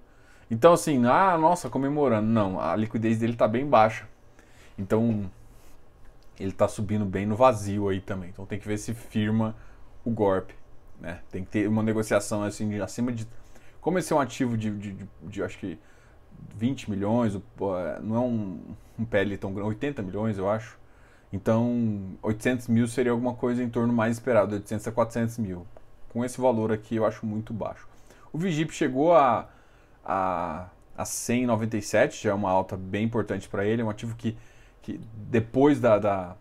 Então, 0.49 0.73
assim, 0.73 1.03
ah, 1.07 1.35
nossa, 1.39 1.71
comemorando. 1.71 2.27
Não, 2.27 2.59
a 2.59 2.75
liquidez 2.75 3.17
dele 3.17 3.33
está 3.33 3.47
bem 3.47 3.65
baixa. 3.65 4.07
Então, 4.77 5.27
ele 6.39 6.51
está 6.51 6.67
subindo 6.67 7.03
bem 7.03 7.25
no 7.25 7.35
vazio 7.35 7.89
aí 7.89 7.99
também. 7.99 8.29
Então, 8.29 8.45
tem 8.45 8.59
que 8.59 8.67
ver 8.67 8.77
se 8.77 8.93
firma 8.93 9.55
o 10.05 10.11
golpe. 10.11 10.60
Né? 11.01 11.19
Tem 11.31 11.43
que 11.43 11.49
ter 11.49 11.67
uma 11.67 11.81
negociação 11.81 12.43
assim, 12.43 12.79
acima 12.79 13.11
de. 13.11 13.27
Como 13.81 13.97
esse 13.97 14.13
é 14.13 14.15
um 14.15 14.19
ativo 14.19 14.55
de, 14.55 14.69
de, 14.69 14.93
de, 14.93 15.07
de 15.23 15.43
acho 15.43 15.57
que 15.57 15.79
20 16.55 16.91
milhões, 16.91 17.33
não 18.03 18.15
é 18.15 18.19
um, 18.19 18.59
um 18.99 19.05
PL 19.05 19.35
tão 19.37 19.51
grande, 19.51 19.69
80 19.69 20.03
milhões, 20.03 20.37
eu 20.37 20.49
acho. 20.49 20.79
Então, 21.33 22.17
800 22.21 22.67
mil 22.67 22.87
seria 22.87 23.11
alguma 23.11 23.33
coisa 23.33 23.63
em 23.63 23.69
torno 23.69 23.91
mais 23.91 24.17
esperado, 24.17 24.53
800 24.53 24.87
a 24.87 24.91
400 24.91 25.37
mil. 25.39 25.65
Com 26.09 26.23
esse 26.23 26.39
valor 26.39 26.71
aqui, 26.71 26.97
eu 26.97 27.05
acho 27.05 27.25
muito 27.25 27.53
baixo. 27.53 27.87
O 28.31 28.37
Vigip 28.37 28.71
chegou 28.71 29.15
a, 29.15 29.49
a, 30.05 30.67
a 30.95 31.05
197, 31.05 32.23
já 32.23 32.31
é 32.31 32.33
uma 32.33 32.51
alta 32.51 32.77
bem 32.77 33.05
importante 33.05 33.49
para 33.49 33.65
ele. 33.65 33.81
É 33.81 33.85
um 33.85 33.89
ativo 33.89 34.15
que, 34.15 34.37
que 34.81 34.99
depois 35.15 35.79
da, 35.79 35.97
da, 35.97 36.35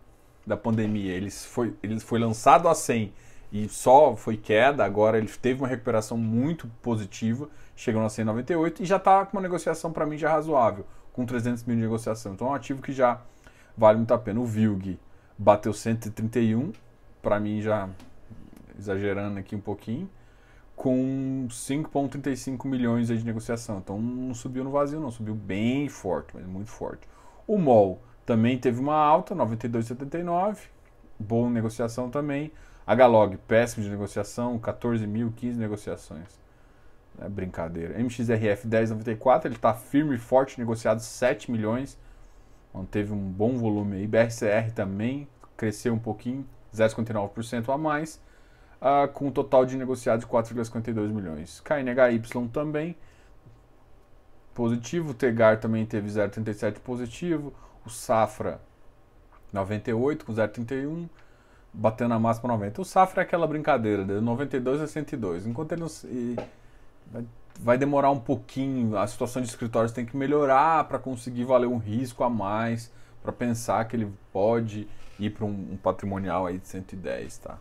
da 0.45 0.57
pandemia, 0.57 1.13
ele 1.13 1.31
foi, 1.31 1.73
ele 1.81 1.99
foi 1.99 2.19
lançado 2.19 2.67
a 2.67 2.75
100 2.75 3.11
e 3.51 3.67
só 3.67 4.15
foi 4.15 4.37
queda. 4.37 4.85
Agora 4.85 5.17
ele 5.17 5.27
teve 5.27 5.61
uma 5.61 5.67
recuperação 5.67 6.17
muito 6.17 6.67
positiva, 6.81 7.49
chegando 7.75 8.05
a 8.05 8.09
198 8.09 8.83
e 8.83 8.85
já 8.85 8.97
está 8.97 9.25
com 9.25 9.37
uma 9.37 9.41
negociação 9.41 9.91
para 9.91 10.05
mim 10.05 10.17
já 10.17 10.31
razoável, 10.31 10.85
com 11.11 11.25
300 11.25 11.63
mil 11.65 11.75
de 11.75 11.81
negociação. 11.81 12.33
Então 12.33 12.47
é 12.47 12.51
um 12.51 12.53
ativo 12.53 12.81
que 12.81 12.93
já 12.93 13.21
vale 13.77 13.97
muito 13.97 14.13
a 14.13 14.17
pena. 14.17 14.39
O 14.39 14.45
Vilg 14.45 14.97
bateu 15.37 15.73
131, 15.73 16.71
para 17.21 17.39
mim 17.39 17.61
já 17.61 17.89
exagerando 18.77 19.39
aqui 19.39 19.55
um 19.55 19.59
pouquinho, 19.59 20.09
com 20.75 21.47
5,35 21.49 22.65
milhões 22.67 23.07
de 23.07 23.23
negociação. 23.23 23.79
Então 23.79 23.99
não 23.99 24.33
subiu 24.33 24.63
no 24.63 24.71
vazio, 24.71 24.99
não, 24.99 25.11
subiu 25.11 25.35
bem 25.35 25.89
forte, 25.89 26.31
mas 26.33 26.45
muito 26.45 26.69
forte. 26.69 27.07
O 27.45 27.57
MOL 27.57 28.01
também 28.25 28.57
teve 28.57 28.79
uma 28.79 28.95
alta, 28.95 29.35
92,79, 29.35 30.57
boa 31.19 31.49
negociação 31.49 32.09
também. 32.09 32.51
A 32.91 32.95
Galog, 32.95 33.37
péssimo 33.47 33.85
de 33.85 33.89
negociação, 33.89 34.59
14 34.59 35.07
mil, 35.07 35.31
15 35.37 35.57
negociações. 35.57 36.27
É 37.21 37.29
brincadeira. 37.29 37.97
MXRF 37.97 38.67
10,94, 38.67 39.45
ele 39.45 39.55
está 39.55 39.73
firme 39.73 40.15
e 40.15 40.17
forte, 40.17 40.59
negociado 40.59 40.99
7 40.99 41.49
milhões 41.49 41.97
manteve 42.73 43.13
um 43.13 43.31
bom 43.31 43.57
volume 43.57 43.95
aí. 43.95 44.05
BRCR 44.05 44.73
também 44.75 45.25
cresceu 45.55 45.93
um 45.93 45.99
pouquinho, 45.99 46.45
0,59% 46.75 47.73
a 47.73 47.77
mais, 47.77 48.21
uh, 48.81 49.07
com 49.13 49.27
um 49.27 49.31
total 49.31 49.65
de 49.65 49.77
negociados 49.77 50.25
de 50.25 50.29
4,52 50.29 51.13
milhões. 51.13 51.61
KNHY 51.61 52.49
também 52.51 52.97
positivo, 54.53 55.11
o 55.11 55.13
Tegar 55.13 55.61
também 55.61 55.85
teve 55.85 56.09
0,37 56.09 56.79
positivo, 56.79 57.53
o 57.85 57.89
Safra 57.89 58.59
98 59.53 60.25
com 60.25 60.33
0,31, 60.33 61.07
batendo 61.73 62.13
a 62.13 62.19
máxima 62.19 62.49
90. 62.49 62.81
O 62.81 62.85
Safra 62.85 63.21
é 63.21 63.23
aquela 63.23 63.47
brincadeira, 63.47 64.03
de 64.03 64.19
92 64.19 64.81
a 64.81 64.87
102, 64.87 65.47
enquanto 65.47 65.71
ele 65.71 65.81
não, 65.81 65.89
e, 66.05 66.35
vai 67.59 67.77
demorar 67.77 68.11
um 68.11 68.19
pouquinho, 68.19 68.97
a 68.97 69.05
situação 69.07 69.41
de 69.41 69.47
escritórios 69.47 69.91
tem 69.91 70.05
que 70.05 70.17
melhorar 70.17 70.83
para 70.85 70.97
conseguir 70.97 71.43
valer 71.43 71.67
um 71.67 71.77
risco 71.77 72.23
a 72.23 72.29
mais, 72.29 72.91
para 73.21 73.31
pensar 73.31 73.85
que 73.85 73.95
ele 73.95 74.11
pode 74.33 74.87
ir 75.19 75.29
para 75.29 75.45
um, 75.45 75.73
um, 75.73 75.77
patrimonial 75.77 76.47
aí 76.47 76.57
de 76.57 76.67
110, 76.67 77.37
tá? 77.37 77.57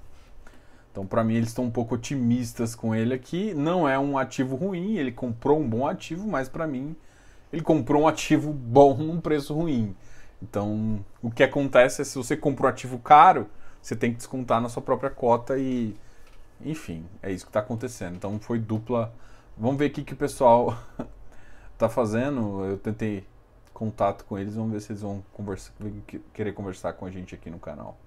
Então, 0.90 1.06
para 1.06 1.22
mim, 1.22 1.34
eles 1.34 1.50
estão 1.50 1.64
um 1.64 1.70
pouco 1.70 1.94
otimistas 1.94 2.74
com 2.74 2.94
ele 2.94 3.14
aqui. 3.14 3.54
Não 3.54 3.88
é 3.88 3.96
um 3.96 4.18
ativo 4.18 4.56
ruim, 4.56 4.96
ele 4.96 5.12
comprou 5.12 5.60
um 5.60 5.68
bom 5.68 5.86
ativo, 5.86 6.26
mas 6.26 6.48
para 6.48 6.66
mim, 6.66 6.96
ele 7.52 7.62
comprou 7.62 8.02
um 8.02 8.08
ativo 8.08 8.52
bom 8.52 8.96
num 8.96 9.20
preço 9.20 9.54
ruim. 9.54 9.94
Então, 10.42 11.04
o 11.22 11.30
que 11.30 11.44
acontece 11.44 12.02
é 12.02 12.04
se 12.04 12.16
você 12.16 12.36
compra 12.36 12.66
um 12.66 12.70
ativo 12.70 12.98
caro, 12.98 13.48
você 13.80 13.96
tem 13.96 14.10
que 14.10 14.18
descontar 14.18 14.60
na 14.60 14.68
sua 14.68 14.82
própria 14.82 15.10
cota 15.10 15.58
e, 15.58 15.96
enfim, 16.60 17.04
é 17.22 17.30
isso 17.30 17.44
que 17.44 17.50
está 17.50 17.60
acontecendo. 17.60 18.16
Então, 18.16 18.38
foi 18.38 18.58
dupla 18.58 19.12
Vamos 19.60 19.76
ver 19.76 19.90
o 19.90 19.90
que, 19.90 20.02
que 20.02 20.14
o 20.14 20.16
pessoal 20.16 20.74
tá 21.76 21.86
fazendo. 21.86 22.64
Eu 22.64 22.78
tentei 22.78 23.26
contato 23.74 24.24
com 24.24 24.38
eles, 24.38 24.54
vamos 24.54 24.72
ver 24.72 24.80
se 24.80 24.90
eles 24.90 25.02
vão 25.02 25.22
conversar, 25.34 25.72
querer 26.32 26.52
conversar 26.52 26.94
com 26.94 27.04
a 27.04 27.10
gente 27.10 27.34
aqui 27.34 27.50
no 27.50 27.58
canal. 27.58 27.98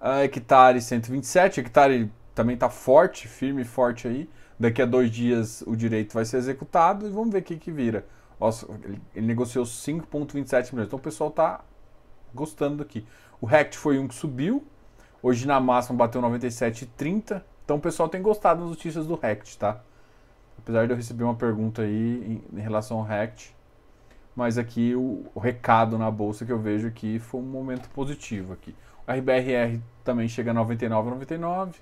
A 0.00 0.22
hectare 0.22 0.80
127, 0.80 1.58
hectare 1.58 2.08
também 2.36 2.56
tá 2.56 2.70
forte, 2.70 3.26
firme 3.26 3.62
e 3.62 3.64
forte 3.64 4.06
aí. 4.06 4.30
Daqui 4.56 4.80
a 4.80 4.86
dois 4.86 5.10
dias 5.10 5.64
o 5.66 5.74
direito 5.74 6.14
vai 6.14 6.24
ser 6.24 6.36
executado 6.36 7.08
e 7.08 7.10
vamos 7.10 7.32
ver 7.32 7.40
o 7.40 7.42
que, 7.42 7.56
que 7.56 7.72
vira. 7.72 8.06
Nossa, 8.38 8.64
ele, 8.84 9.02
ele 9.12 9.26
negociou 9.26 9.64
5,27 9.64 10.72
milhões. 10.72 10.86
Então 10.86 11.00
o 11.00 11.02
pessoal 11.02 11.32
tá 11.32 11.64
gostando 12.32 12.76
daqui. 12.76 13.04
O 13.44 13.46
Rect 13.46 13.76
foi 13.76 13.98
um 13.98 14.08
que 14.08 14.14
subiu. 14.14 14.64
Hoje 15.22 15.46
na 15.46 15.60
máxima 15.60 15.98
bateu 15.98 16.18
97,30. 16.22 17.42
Então 17.62 17.76
o 17.76 17.78
pessoal 17.78 18.08
tem 18.08 18.22
gostado 18.22 18.62
das 18.62 18.70
notícias 18.70 19.06
do 19.06 19.16
Rect, 19.16 19.58
tá? 19.58 19.82
Apesar 20.56 20.86
de 20.86 20.94
eu 20.94 20.96
receber 20.96 21.24
uma 21.24 21.34
pergunta 21.34 21.82
aí 21.82 22.42
em, 22.50 22.58
em 22.58 22.62
relação 22.62 22.96
ao 22.96 23.04
RECT, 23.04 23.54
mas 24.34 24.56
aqui 24.56 24.94
o, 24.94 25.26
o, 25.34 25.38
recado 25.38 25.98
na 25.98 26.10
bolsa 26.10 26.46
que 26.46 26.52
eu 26.52 26.58
vejo 26.58 26.88
aqui 26.88 27.18
foi 27.18 27.38
um 27.38 27.44
momento 27.44 27.86
positivo 27.90 28.54
aqui. 28.54 28.74
O 29.06 29.12
RBRR 29.12 29.78
também 30.02 30.26
chega 30.26 30.50
a 30.50 30.54
99,99. 30.54 31.74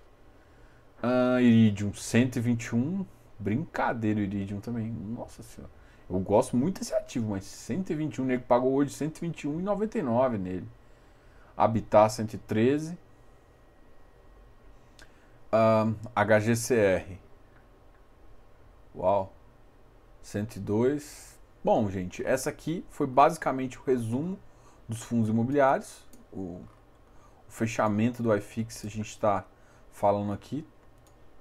Uh, 1.01 1.41
Iridium 1.41 1.95
121. 1.95 3.07
Brincadeira 3.39 4.19
o 4.19 4.23
Iridium 4.25 4.59
também. 4.59 4.91
Nossa 4.91 5.45
senhora. 5.45 5.73
Eu 6.11 6.19
gosto 6.19 6.57
muito 6.57 6.81
desse 6.81 6.93
ativo, 6.93 7.31
mas 7.31 7.45
121, 7.45 8.25
nego 8.25 8.43
pagou 8.49 8.73
hoje 8.73 8.91
121,99 8.91 10.39
nele. 10.39 10.67
Habitat 11.57 12.11
113. 12.11 12.99
Uh, 15.53 15.95
HGCR 16.15 17.19
Uau. 18.95 19.33
102. 20.23 21.39
Bom, 21.65 21.89
gente, 21.91 22.25
essa 22.27 22.51
aqui 22.51 22.85
foi 22.91 23.07
basicamente 23.07 23.79
o 23.79 23.83
resumo 23.83 24.39
dos 24.87 25.03
fundos 25.03 25.31
imobiliários. 25.31 26.05
O, 26.31 26.61
o 27.49 27.51
fechamento 27.51 28.23
do 28.23 28.35
iFix 28.37 28.85
a 28.85 28.89
gente 28.89 29.09
está 29.09 29.47
falando 29.91 30.33
aqui. 30.33 30.67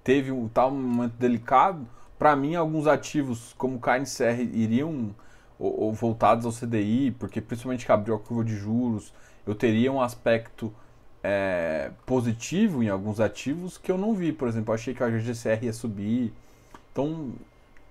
Teve 0.04 0.32
um 0.32 0.48
tal 0.48 0.72
momento 0.72 1.14
delicado. 1.14 1.88
Para 2.18 2.36
mim, 2.36 2.56
alguns 2.56 2.88
ativos 2.88 3.54
como 3.58 3.80
KNCR 3.80 4.42
iriam 4.54 5.14
ou, 5.62 5.82
ou, 5.84 5.94
voltados 5.94 6.46
ao 6.46 6.52
CDI, 6.52 7.12
porque 7.12 7.40
principalmente 7.40 7.86
que 7.86 7.92
abriu 7.92 8.16
a 8.16 8.20
curva 8.20 8.44
de 8.44 8.56
juros, 8.56 9.14
eu 9.46 9.54
teria 9.56 9.92
um 9.92 10.02
aspecto 10.02 10.74
é, 11.24 11.92
positivo 12.06 12.84
em 12.84 12.90
alguns 12.90 13.20
ativos 13.20 13.78
que 13.78 13.92
eu 13.92 13.98
não 13.98 14.14
vi. 14.14 14.32
Por 14.32 14.48
exemplo, 14.48 14.74
achei 14.74 14.94
que 14.94 15.04
a 15.04 15.10
GGCR 15.10 15.66
ia 15.66 15.74
subir 15.74 16.34
então, 16.92 17.32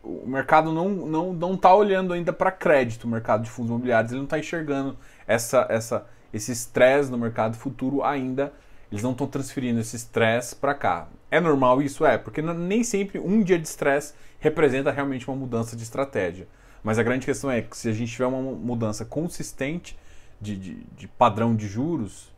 o 0.03 0.27
mercado 0.27 0.73
não 0.73 0.89
não 0.89 1.33
não 1.33 1.55
está 1.55 1.75
olhando 1.75 2.12
ainda 2.12 2.33
para 2.33 2.50
crédito, 2.50 3.05
o 3.05 3.09
mercado 3.09 3.43
de 3.43 3.50
fundos 3.50 3.71
imobiliários, 3.71 4.12
ele 4.12 4.21
não 4.21 4.25
está 4.25 4.39
enxergando 4.39 4.97
essa 5.27 5.67
essa 5.69 6.07
esse 6.33 6.53
estresse 6.53 7.11
no 7.11 7.19
mercado 7.19 7.57
futuro 7.57 8.05
ainda. 8.05 8.53
Eles 8.91 9.05
não 9.05 9.12
estão 9.12 9.27
transferindo 9.27 9.79
esse 9.81 9.95
estresse 9.95 10.55
para 10.55 10.75
cá. 10.75 11.09
É 11.31 11.41
normal 11.41 11.81
isso? 11.81 12.05
É, 12.05 12.19
porque 12.19 12.43
nem 12.43 12.83
sempre 12.83 13.21
um 13.21 13.43
dia 13.43 13.59
de 13.59 13.67
estresse 13.67 14.15
representa 14.41 14.91
realmente 14.91 15.29
uma 15.29 15.37
mudança 15.37 15.77
de 15.77 15.83
estratégia. 15.85 16.49
Mas 16.82 16.99
a 16.99 17.02
grande 17.02 17.26
questão 17.26 17.50
é 17.50 17.60
que 17.60 17.76
se 17.76 17.88
a 17.88 17.92
gente 17.92 18.12
tiver 18.12 18.26
uma 18.26 18.40
mudança 18.40 19.04
consistente 19.04 19.99
de, 20.40 20.56
de, 20.56 20.75
de 20.96 21.08
padrão 21.08 21.54
de 21.54 21.66
juros, 21.66 22.32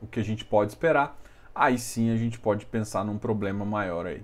o 0.00 0.06
que 0.06 0.20
a 0.20 0.24
gente 0.24 0.44
pode 0.44 0.72
esperar, 0.72 1.18
aí 1.54 1.78
sim 1.78 2.10
a 2.10 2.16
gente 2.16 2.38
pode 2.38 2.66
pensar 2.66 3.04
num 3.04 3.18
problema 3.18 3.64
maior 3.64 4.06
aí. 4.06 4.22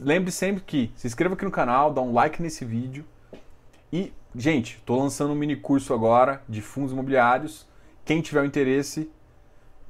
Lembre 0.00 0.30
sempre 0.30 0.62
que 0.62 0.92
se 0.94 1.06
inscreva 1.06 1.34
aqui 1.34 1.44
no 1.44 1.50
canal, 1.50 1.92
dá 1.92 2.00
um 2.00 2.12
like 2.12 2.40
nesse 2.42 2.64
vídeo 2.64 3.04
e, 3.92 4.12
gente, 4.36 4.76
estou 4.76 5.00
lançando 5.00 5.32
um 5.32 5.36
mini 5.36 5.56
curso 5.56 5.92
agora 5.92 6.42
de 6.48 6.60
fundos 6.60 6.92
imobiliários. 6.92 7.66
Quem 8.04 8.20
tiver 8.20 8.42
o 8.42 8.44
interesse, 8.44 9.10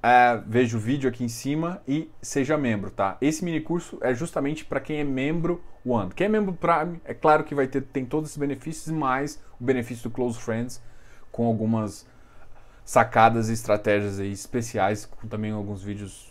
é, 0.02 0.40
veja 0.46 0.76
o 0.76 0.80
vídeo 0.80 1.08
aqui 1.08 1.22
em 1.22 1.28
cima 1.28 1.82
e 1.86 2.10
seja 2.22 2.56
membro, 2.56 2.90
tá? 2.90 3.18
Esse 3.20 3.44
mini 3.44 3.60
curso 3.60 3.98
é 4.00 4.14
justamente 4.14 4.64
para 4.64 4.80
quem 4.80 4.98
é 4.98 5.04
membro 5.04 5.62
One. 5.84 6.10
Quem 6.14 6.26
é 6.26 6.28
membro 6.28 6.52
Prime, 6.52 7.00
é 7.04 7.14
claro 7.14 7.44
que 7.44 7.54
vai 7.54 7.66
ter 7.66 7.82
tem 7.82 8.04
todos 8.04 8.30
esses 8.30 8.38
benefícios, 8.38 8.94
mais 8.94 9.40
o 9.58 9.64
benefício 9.64 10.04
do 10.04 10.10
Close 10.10 10.38
Friends, 10.38 10.82
com 11.30 11.46
algumas 11.46 12.06
sacadas 12.84 13.48
e 13.48 13.52
estratégias 13.52 14.18
aí 14.18 14.32
especiais, 14.32 15.06
com 15.06 15.28
também 15.28 15.52
alguns 15.52 15.82
vídeos 15.82 16.30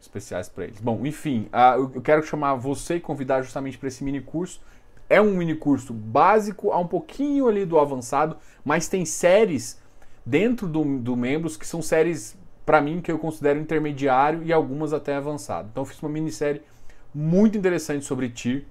especiais 0.00 0.48
para 0.48 0.64
eles. 0.64 0.80
Bom, 0.80 1.04
enfim, 1.06 1.48
uh, 1.52 1.90
eu 1.94 2.02
quero 2.02 2.22
chamar 2.22 2.54
você 2.56 2.96
e 2.96 3.00
convidar 3.00 3.42
justamente 3.42 3.78
para 3.78 3.88
esse 3.88 4.04
mini 4.04 4.20
curso. 4.20 4.60
É 5.08 5.20
um 5.20 5.36
mini 5.36 5.54
curso 5.54 5.92
básico, 5.92 6.72
há 6.72 6.78
um 6.78 6.86
pouquinho 6.86 7.48
ali 7.48 7.64
do 7.64 7.78
avançado, 7.78 8.36
mas 8.64 8.88
tem 8.88 9.04
séries 9.04 9.80
dentro 10.24 10.66
do, 10.66 10.98
do 10.98 11.16
membros 11.16 11.56
que 11.56 11.66
são 11.66 11.82
séries 11.82 12.36
para 12.64 12.80
mim 12.80 13.00
que 13.00 13.10
eu 13.10 13.18
considero 13.18 13.58
intermediário 13.58 14.42
e 14.42 14.52
algumas 14.52 14.92
até 14.92 15.14
avançado. 15.16 15.68
Então 15.70 15.82
eu 15.82 15.86
fiz 15.86 16.00
uma 16.00 16.10
minissérie 16.10 16.62
muito 17.14 17.56
interessante 17.56 18.04
sobre 18.04 18.28
TIR. 18.28 18.64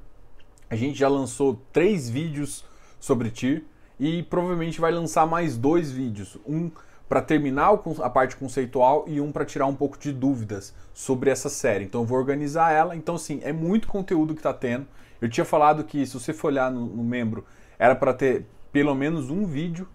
A 0.69 0.75
gente 0.75 0.97
já 0.97 1.07
lançou 1.07 1.61
três 1.71 2.09
vídeos 2.09 2.65
sobre 2.99 3.29
TIR 3.29 3.63
e 3.99 4.23
provavelmente 4.23 4.81
vai 4.81 4.91
lançar 4.91 5.25
mais 5.25 5.55
dois 5.57 5.91
vídeos. 5.91 6.37
Um 6.45 6.71
para 7.07 7.21
terminar 7.21 7.79
a 8.01 8.09
parte 8.09 8.35
conceitual 8.35 9.05
e 9.07 9.21
um 9.21 9.31
para 9.31 9.45
tirar 9.45 9.67
um 9.67 9.75
pouco 9.75 9.99
de 9.99 10.11
dúvidas 10.11 10.73
sobre 10.93 11.29
essa 11.29 11.47
série. 11.47 11.85
Então 11.85 12.01
eu 12.01 12.05
vou 12.05 12.17
organizar 12.17 12.71
ela. 12.71 12.95
Então, 12.95 13.15
assim, 13.15 13.39
é 13.43 13.53
muito 13.53 13.87
conteúdo 13.87 14.33
que 14.33 14.39
está 14.39 14.53
tendo. 14.53 14.87
Eu 15.21 15.29
tinha 15.29 15.45
falado 15.45 15.83
que, 15.83 16.05
se 16.07 16.13
você 16.15 16.33
for 16.33 16.47
olhar 16.47 16.71
no, 16.71 16.87
no 16.87 17.03
membro, 17.03 17.45
era 17.77 17.93
para 17.93 18.13
ter 18.13 18.47
pelo 18.71 18.95
menos 18.95 19.29
um 19.29 19.45
vídeo 19.45 19.87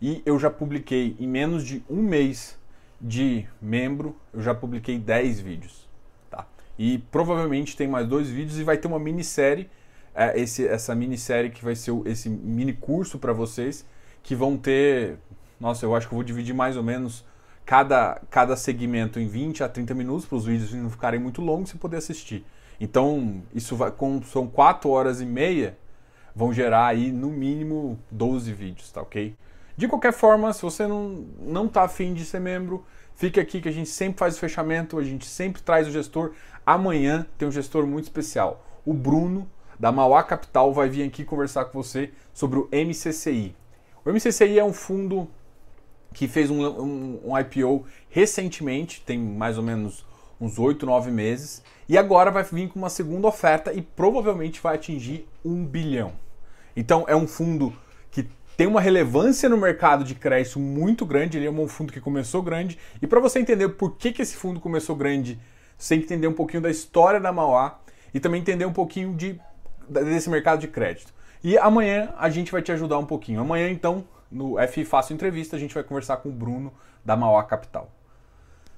e 0.00 0.22
eu 0.24 0.38
já 0.38 0.50
publiquei 0.50 1.14
em 1.20 1.28
menos 1.28 1.62
de 1.62 1.84
um 1.90 2.02
mês 2.02 2.58
de 3.02 3.44
membro, 3.60 4.16
eu 4.32 4.40
já 4.40 4.54
publiquei 4.54 4.96
10 4.96 5.40
vídeos. 5.40 5.88
Tá? 6.30 6.46
E 6.78 6.98
provavelmente 7.10 7.76
tem 7.76 7.88
mais 7.88 8.06
dois 8.06 8.28
vídeos 8.28 8.58
e 8.60 8.62
vai 8.62 8.78
ter 8.78 8.86
uma 8.86 9.00
minissérie, 9.00 9.68
é, 10.14 10.38
esse, 10.40 10.66
essa 10.66 10.94
minissérie 10.94 11.50
que 11.50 11.64
vai 11.64 11.74
ser 11.74 11.92
esse 12.06 12.30
mini 12.30 12.72
curso 12.72 13.18
para 13.18 13.32
vocês, 13.32 13.84
que 14.22 14.36
vão 14.36 14.56
ter. 14.56 15.18
Nossa, 15.58 15.84
eu 15.84 15.94
acho 15.96 16.06
que 16.06 16.14
eu 16.14 16.16
vou 16.16 16.24
dividir 16.24 16.54
mais 16.54 16.76
ou 16.76 16.82
menos 16.82 17.24
cada, 17.66 18.20
cada 18.30 18.56
segmento 18.56 19.18
em 19.18 19.26
20 19.26 19.64
a 19.64 19.68
30 19.68 19.94
minutos, 19.94 20.24
para 20.24 20.36
os 20.36 20.44
vídeos 20.44 20.72
não 20.72 20.90
ficarem 20.90 21.18
muito 21.18 21.42
longos 21.42 21.72
e 21.72 21.76
poder 21.76 21.96
assistir. 21.96 22.44
Então, 22.80 23.42
isso 23.54 23.76
vai, 23.76 23.90
com, 23.90 24.22
são 24.22 24.46
4 24.46 24.88
horas 24.90 25.20
e 25.20 25.26
meia, 25.26 25.76
vão 26.34 26.52
gerar 26.52 26.86
aí 26.86 27.10
no 27.12 27.30
mínimo 27.30 27.98
12 28.10 28.52
vídeos, 28.52 28.90
tá 28.90 29.02
ok? 29.02 29.34
De 29.76 29.88
qualquer 29.88 30.12
forma, 30.12 30.52
se 30.52 30.62
você 30.62 30.86
não, 30.86 31.26
não 31.40 31.68
tá 31.68 31.82
afim 31.84 32.12
de 32.12 32.24
ser 32.24 32.40
membro, 32.40 32.84
fique 33.14 33.40
aqui 33.40 33.60
que 33.60 33.68
a 33.68 33.72
gente 33.72 33.88
sempre 33.88 34.18
faz 34.18 34.36
o 34.36 34.40
fechamento, 34.40 34.98
a 34.98 35.04
gente 35.04 35.26
sempre 35.26 35.62
traz 35.62 35.88
o 35.88 35.90
gestor. 35.90 36.32
Amanhã 36.64 37.26
tem 37.38 37.48
um 37.48 37.52
gestor 37.52 37.86
muito 37.86 38.04
especial. 38.04 38.64
O 38.84 38.92
Bruno, 38.92 39.48
da 39.78 39.90
Mauá 39.90 40.22
Capital, 40.22 40.72
vai 40.72 40.88
vir 40.88 41.04
aqui 41.04 41.24
conversar 41.24 41.64
com 41.66 41.82
você 41.82 42.10
sobre 42.34 42.58
o 42.58 42.68
MCCI. 42.72 43.56
O 44.04 44.10
MCCI 44.10 44.58
é 44.58 44.64
um 44.64 44.72
fundo 44.72 45.28
que 46.12 46.28
fez 46.28 46.50
um, 46.50 46.62
um, 46.64 47.20
um 47.24 47.38
IPO 47.38 47.86
recentemente, 48.10 49.00
tem 49.00 49.18
mais 49.18 49.56
ou 49.56 49.62
menos 49.62 50.04
uns 50.40 50.58
8, 50.58 50.84
9 50.84 51.10
meses, 51.10 51.62
e 51.88 51.96
agora 51.96 52.30
vai 52.30 52.42
vir 52.42 52.68
com 52.68 52.78
uma 52.78 52.90
segunda 52.90 53.28
oferta 53.28 53.72
e 53.72 53.80
provavelmente 53.80 54.60
vai 54.60 54.74
atingir 54.74 55.28
um 55.44 55.64
bilhão. 55.64 56.12
Então 56.76 57.04
é 57.06 57.14
um 57.14 57.28
fundo 57.28 57.72
que 58.10 58.28
tem 58.56 58.66
uma 58.66 58.80
relevância 58.80 59.48
no 59.48 59.56
mercado 59.56 60.04
de 60.04 60.14
crédito 60.14 60.58
muito 60.58 61.06
grande. 61.06 61.38
Ele 61.38 61.46
é 61.46 61.50
um 61.50 61.68
fundo 61.68 61.92
que 61.92 62.00
começou 62.00 62.42
grande. 62.42 62.78
E 63.00 63.06
para 63.06 63.20
você 63.20 63.38
entender 63.38 63.68
por 63.70 63.96
que, 63.96 64.12
que 64.12 64.22
esse 64.22 64.36
fundo 64.36 64.60
começou 64.60 64.94
grande, 64.94 65.38
você 65.76 65.94
tem 65.94 65.98
que 66.00 66.04
entender 66.06 66.26
um 66.26 66.32
pouquinho 66.32 66.62
da 66.62 66.70
história 66.70 67.18
da 67.18 67.32
Mauá 67.32 67.80
e 68.12 68.20
também 68.20 68.40
entender 68.40 68.64
um 68.66 68.72
pouquinho 68.72 69.14
de, 69.14 69.40
desse 69.88 70.28
mercado 70.28 70.60
de 70.60 70.68
crédito. 70.68 71.12
E 71.42 71.58
amanhã 71.58 72.12
a 72.18 72.30
gente 72.30 72.52
vai 72.52 72.62
te 72.62 72.70
ajudar 72.70 72.98
um 72.98 73.06
pouquinho. 73.06 73.40
Amanhã, 73.40 73.68
então, 73.68 74.04
no 74.30 74.58
F 74.58 74.84
Fácil 74.84 75.14
Entrevista, 75.14 75.56
a 75.56 75.58
gente 75.58 75.74
vai 75.74 75.82
conversar 75.82 76.18
com 76.18 76.28
o 76.28 76.32
Bruno 76.32 76.72
da 77.04 77.16
Mauá 77.16 77.42
Capital. 77.44 77.90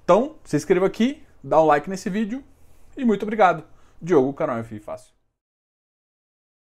Então, 0.05 0.37
se 0.45 0.57
inscreva 0.57 0.87
aqui, 0.87 1.23
dá 1.43 1.61
um 1.61 1.67
like 1.67 1.89
nesse 1.91 2.09
vídeo 2.09 2.43
e 2.97 3.05
muito 3.05 3.23
obrigado. 3.23 3.65
Diogo, 4.01 4.33
canal 4.33 4.59
F 4.59 4.79
Fácil. 4.81 5.24